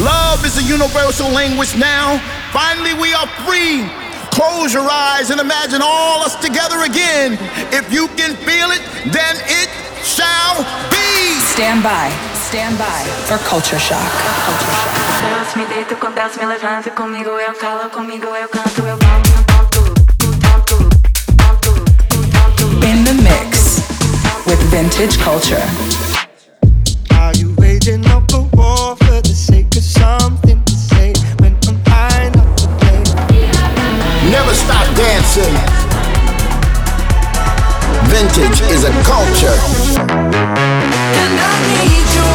[0.00, 2.18] Love is a universal language now.
[2.52, 3.84] Finally, we are free.
[4.32, 7.36] Close your eyes and imagine all us together again.
[7.70, 8.80] If you can feel it,
[9.12, 9.68] then it
[10.02, 11.40] shall be.
[11.52, 12.08] Stand by.
[12.48, 14.00] Stand by for culture shock.
[14.48, 15.00] Culture shock.
[15.20, 19.30] Deus me deito com Deus me levanta comigo eu falo comigo eu canto eu canto
[19.46, 19.82] ponto
[20.40, 20.76] ponto
[21.36, 21.72] ponto
[22.24, 23.82] ponto In the mix
[24.46, 25.62] with vintage culture.
[27.12, 29.69] Are you waging up a war for the sake of
[30.00, 32.98] something to say when I'm high enough to play?
[34.34, 35.54] Never stop dancing.
[38.12, 39.56] Vintage is a culture.
[41.22, 42.28] And I need you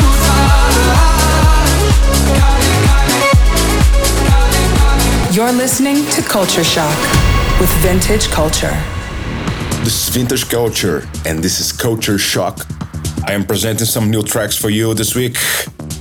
[5.35, 6.97] You're listening to Culture Shock
[7.59, 8.75] with Vintage Culture.
[9.83, 12.65] This is Vintage Culture, and this is Culture Shock.
[13.27, 15.35] I am presenting some new tracks for you this week.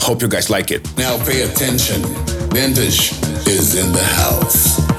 [0.00, 0.82] Hope you guys like it.
[0.96, 2.02] Now pay attention.
[2.50, 3.12] Vintage
[3.46, 4.93] is in the house.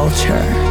[0.00, 0.69] Culture.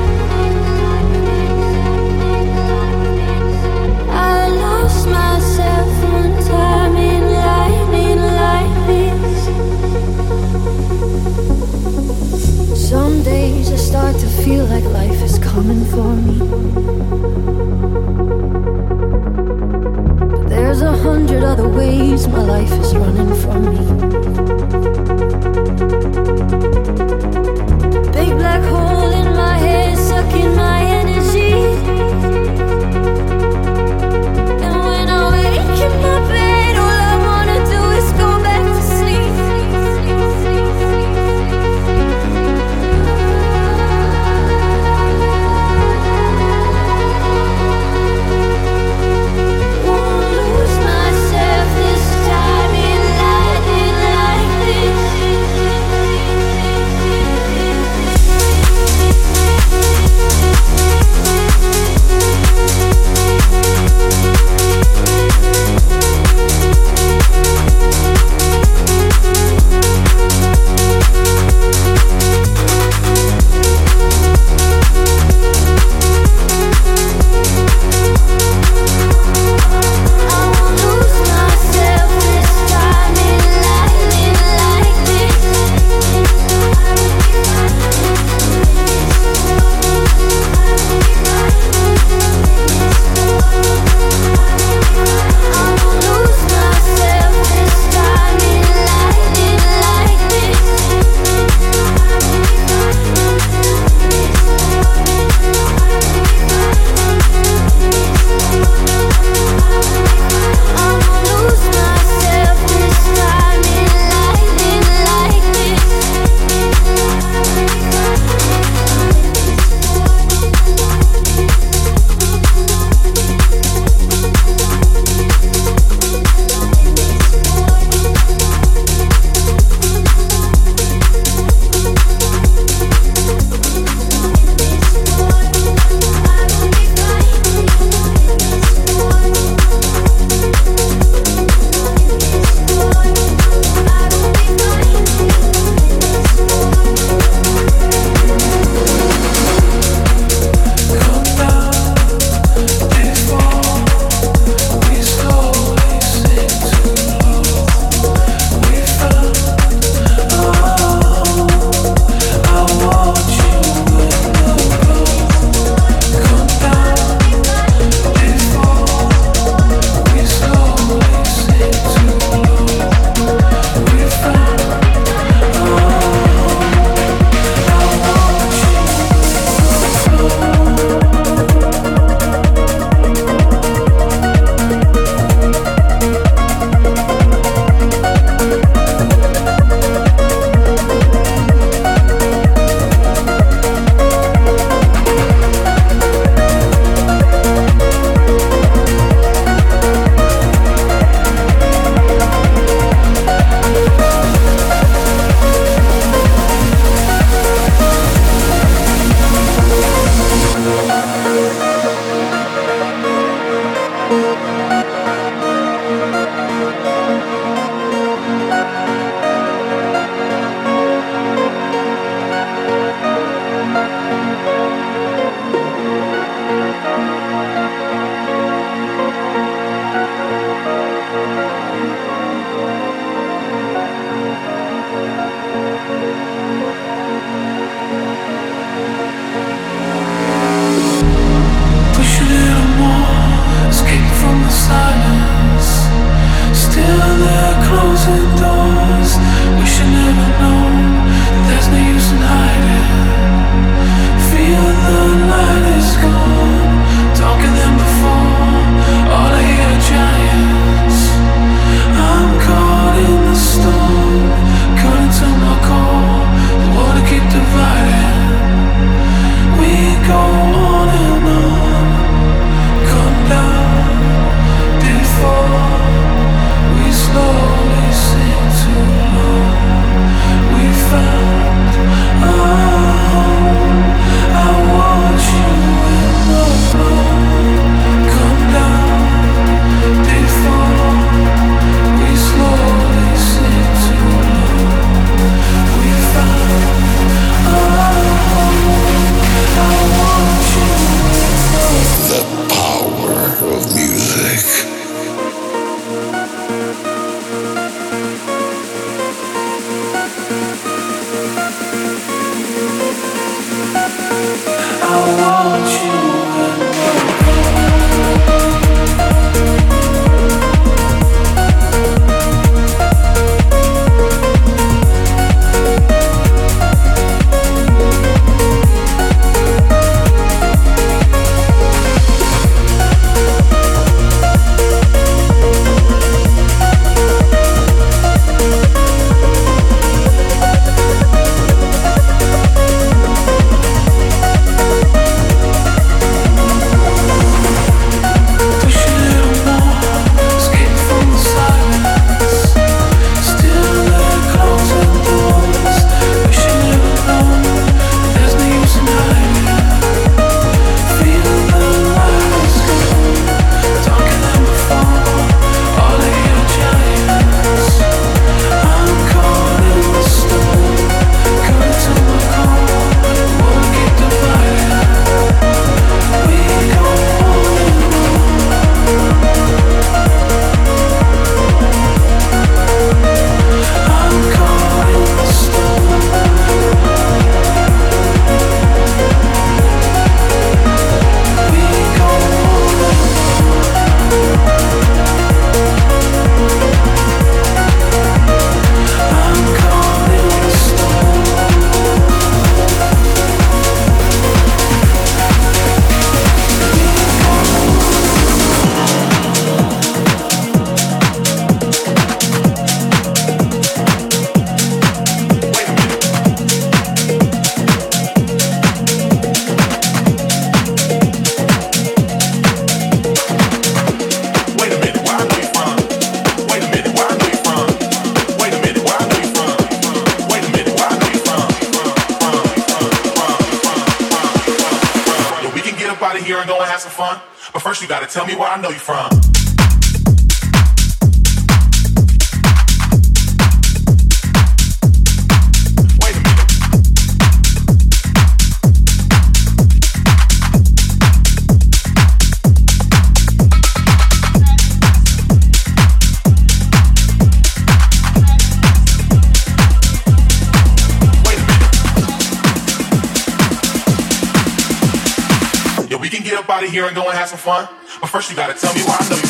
[466.79, 467.67] here and go and have some fun.
[467.99, 469.28] But first you gotta tell me why I know you.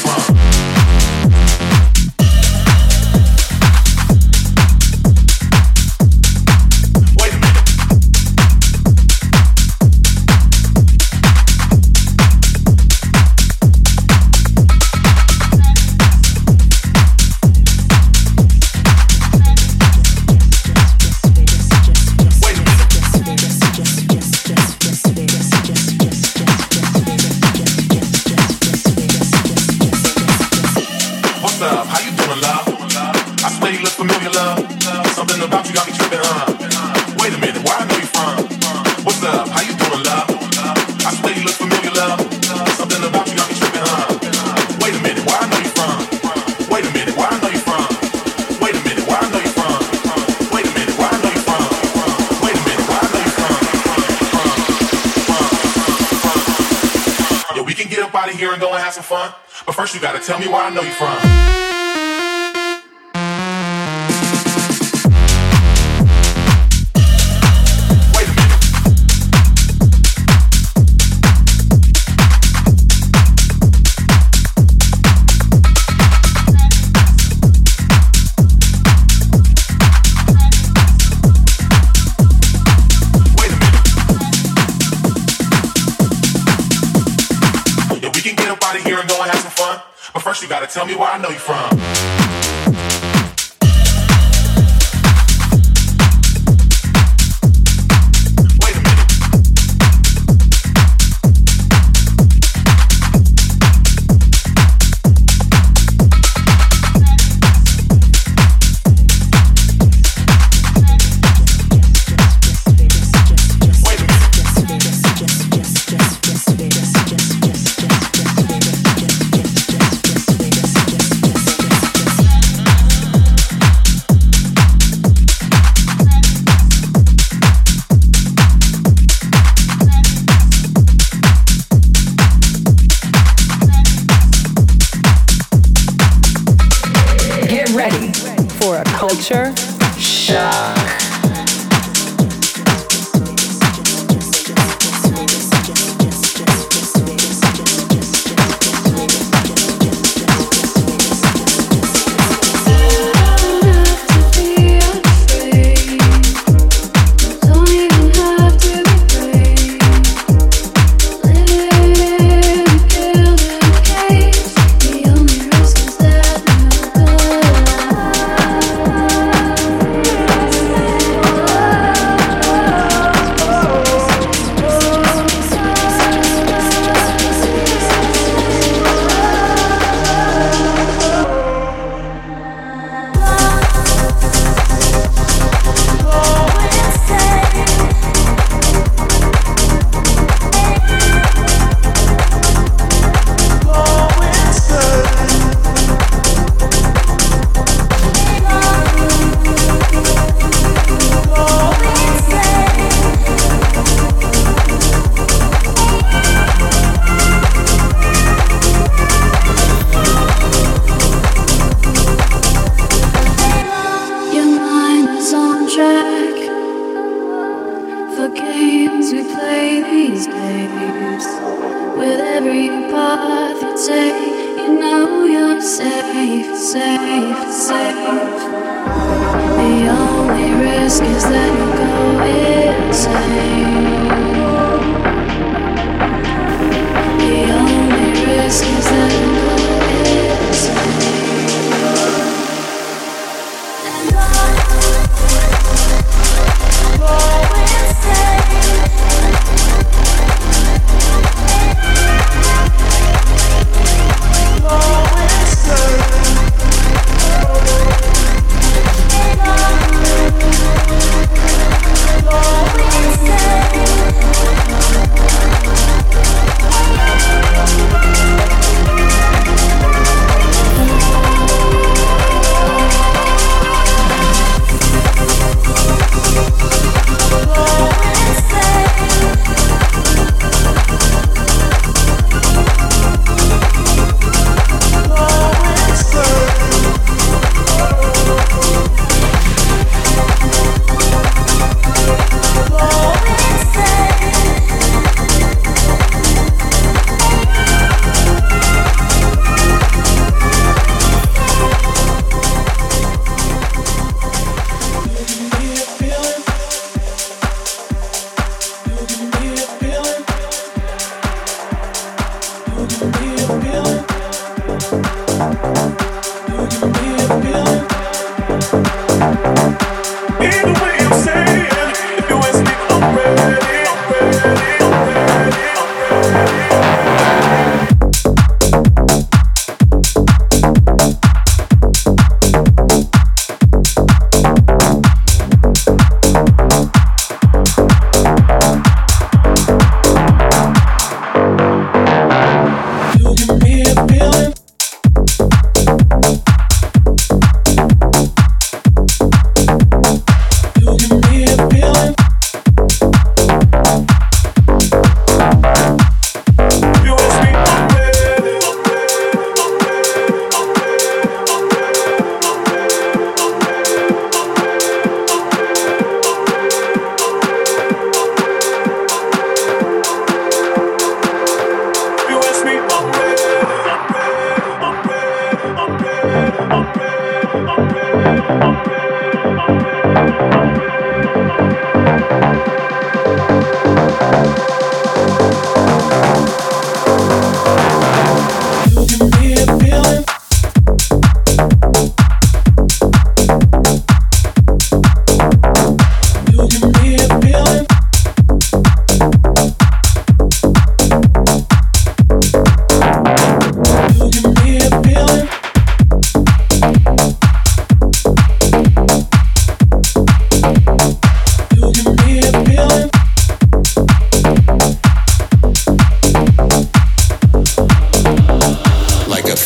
[90.13, 92.28] But first you gotta tell me where I know you from.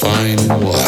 [0.03, 0.82] find what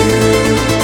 [0.00, 0.79] Música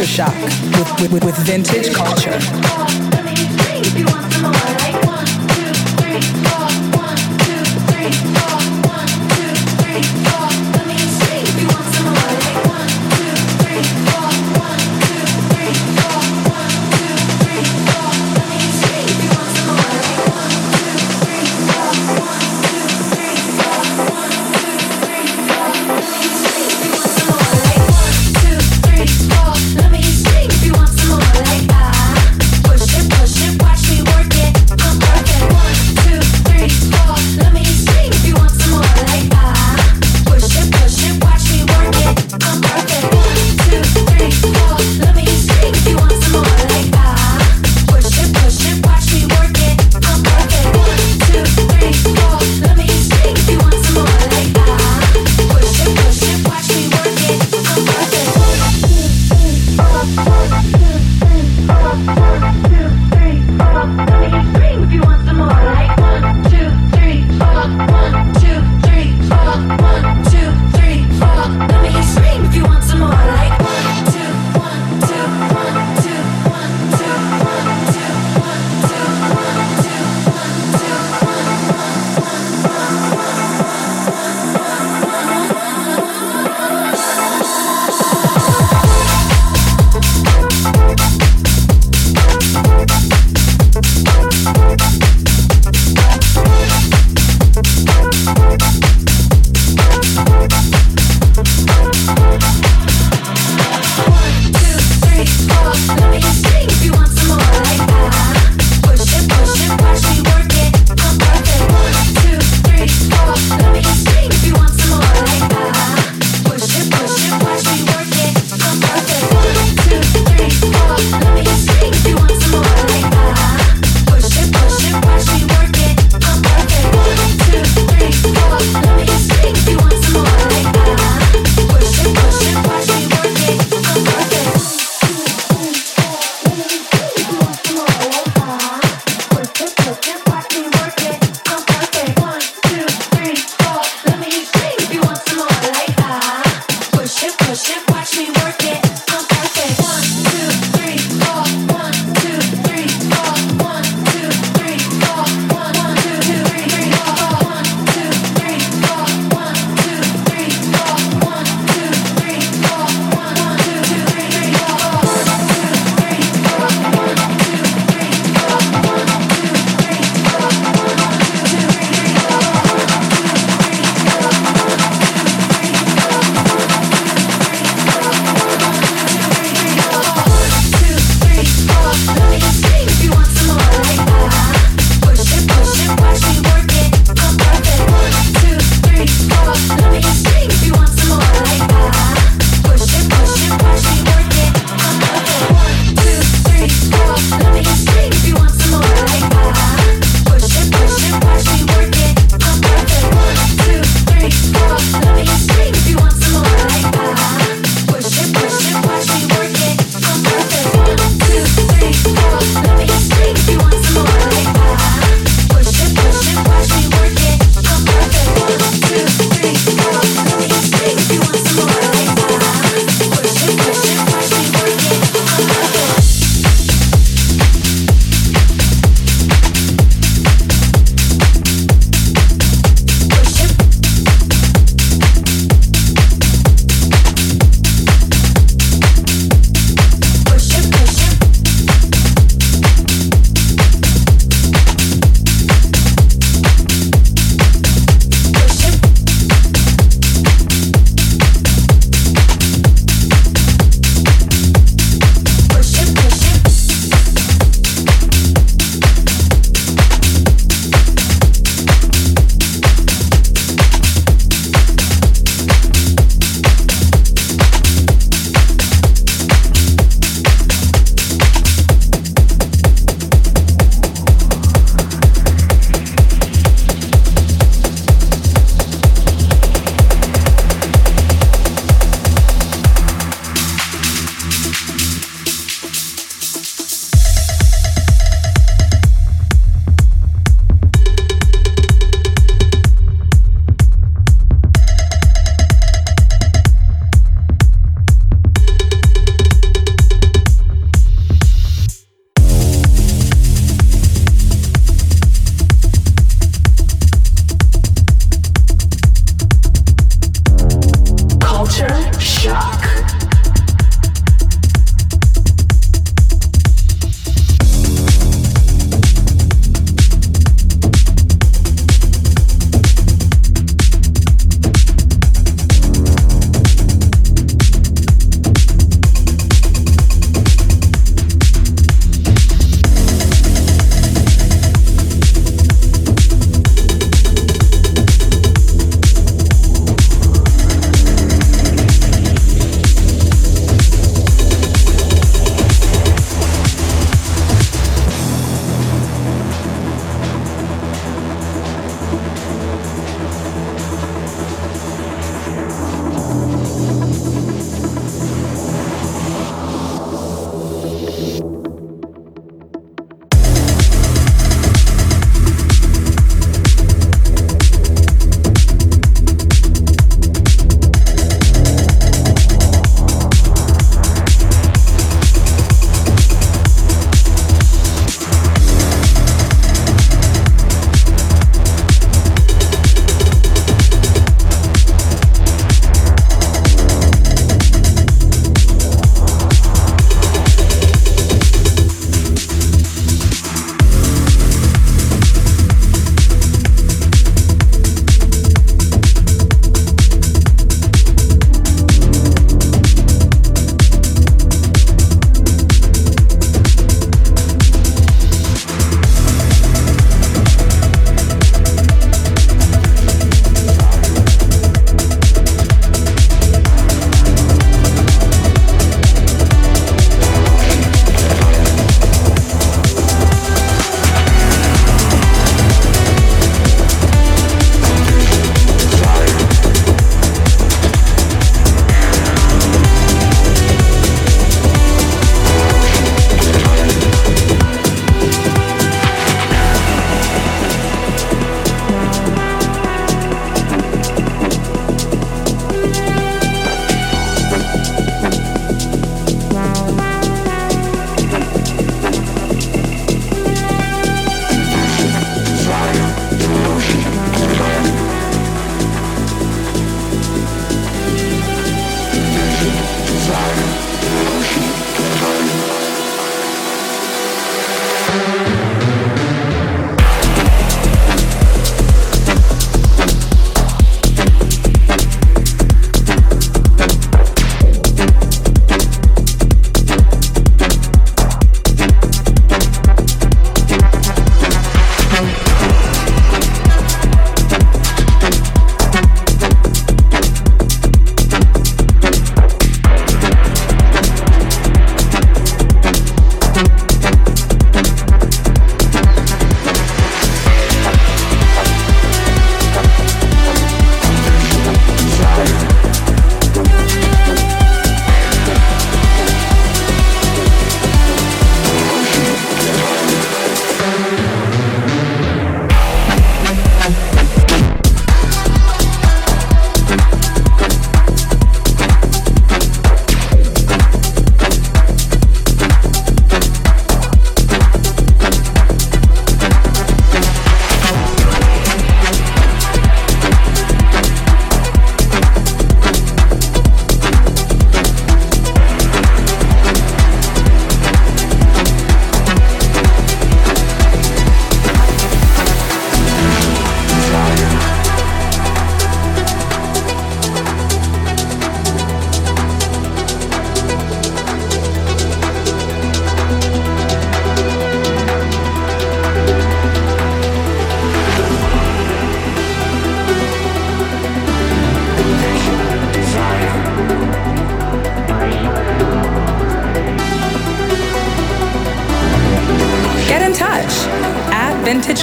[0.00, 0.34] Culture Shock
[0.98, 2.40] with, with, with vintage culture.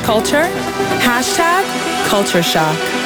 [0.07, 0.47] Culture
[1.03, 1.65] Hashtag
[2.07, 2.96] culture Shock.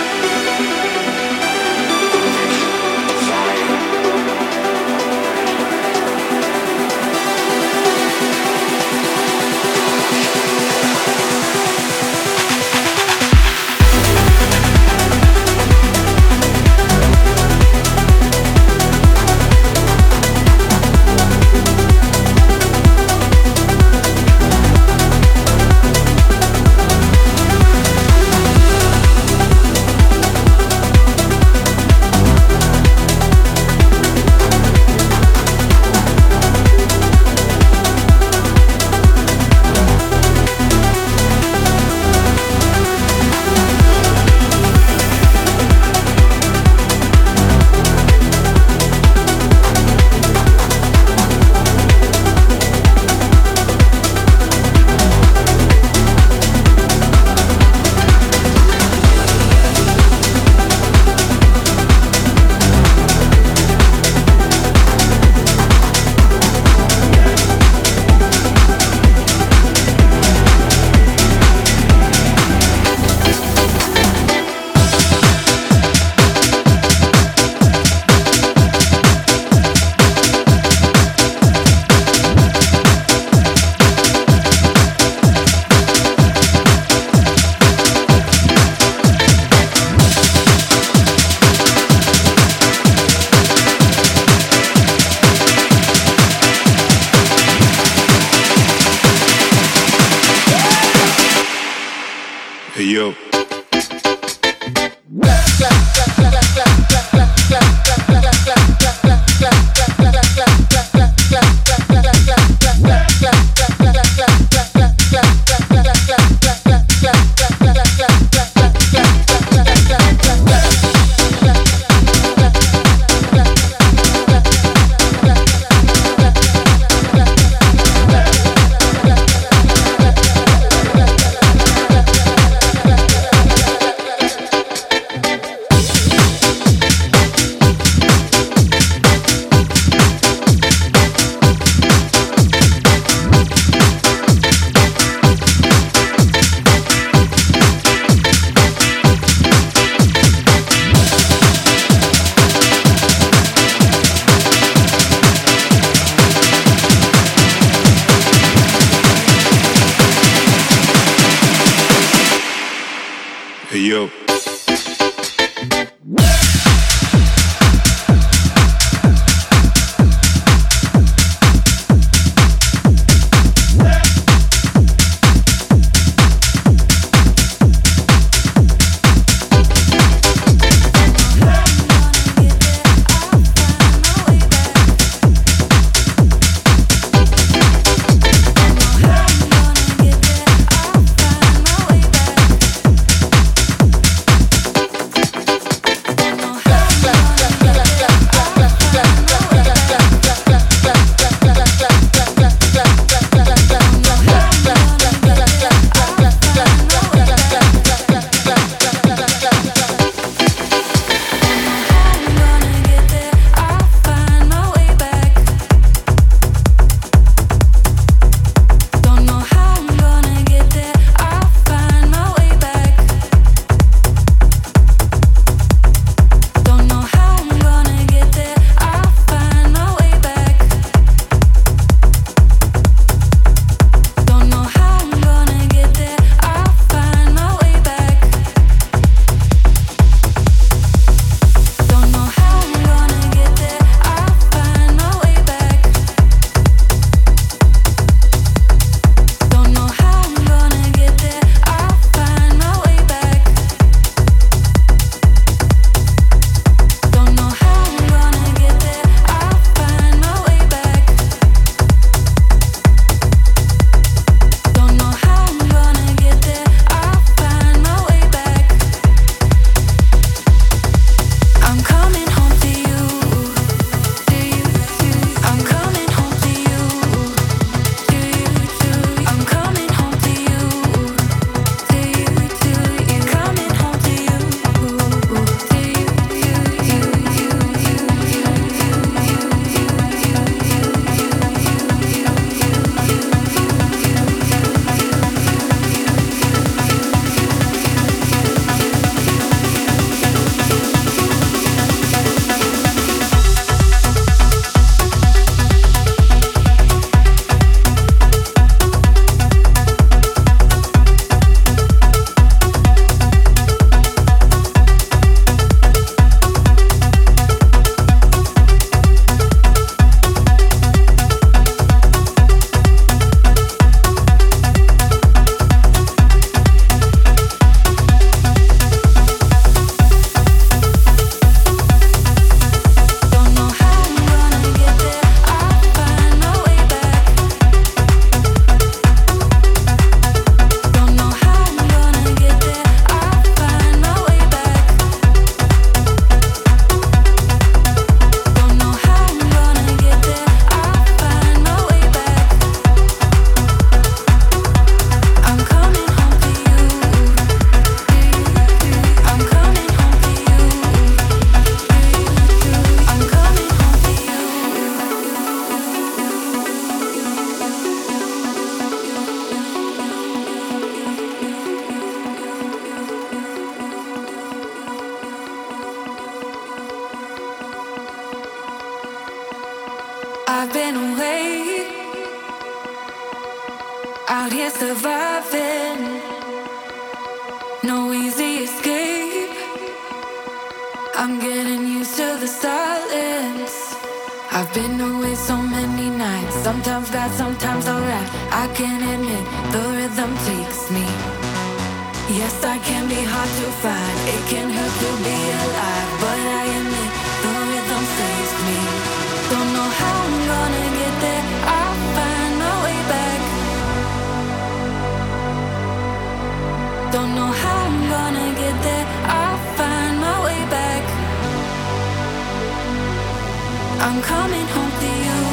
[424.04, 425.51] I'm coming home to you.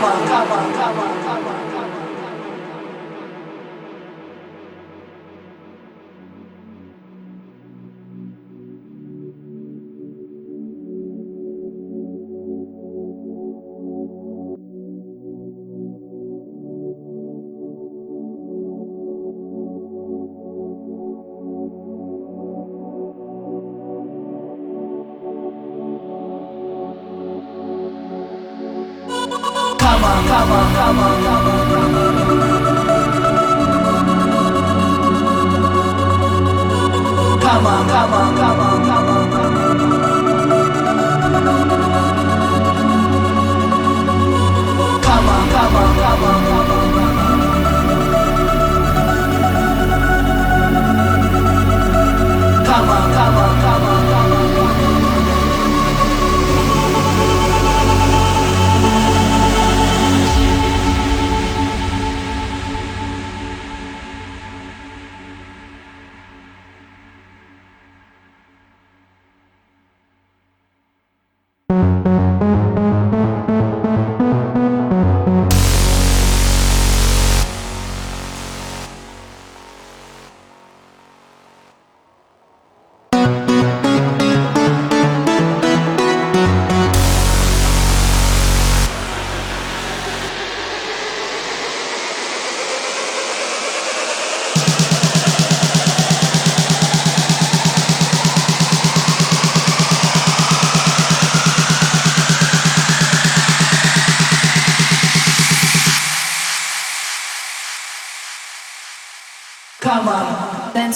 [0.00, 1.13] power, power, power.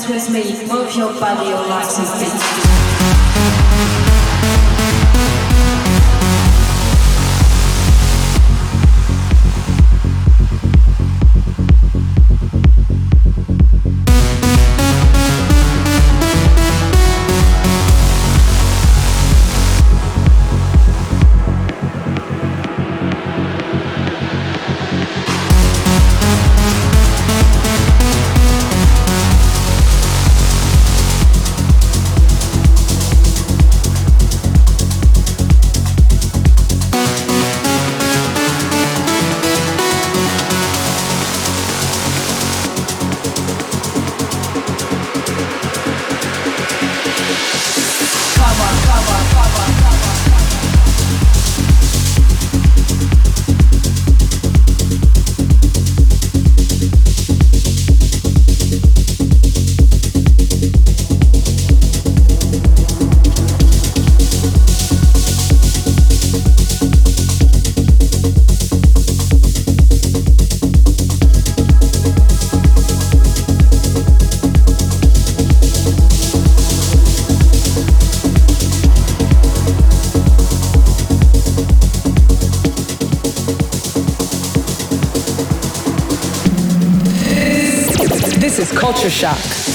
[0.09, 2.09] Dance with me, move your body, your legs and
[4.03, 4.08] feet.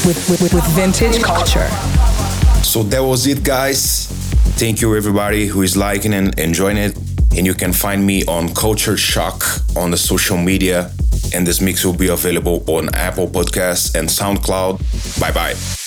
[0.06, 1.68] With, with, with Vintage Culture.
[2.64, 4.08] So that was it, guys.
[4.58, 6.98] Thank you, everybody who is liking and enjoying it.
[7.36, 9.44] And you can find me on Culture Shock
[9.76, 10.92] on the social media.
[11.34, 15.20] And this mix will be available on Apple Podcasts and SoundCloud.
[15.20, 15.83] Bye bye.